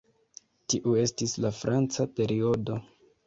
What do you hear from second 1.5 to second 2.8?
"franca periodo".